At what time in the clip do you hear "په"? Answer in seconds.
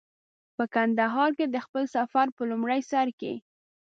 0.55-0.63, 2.37-2.41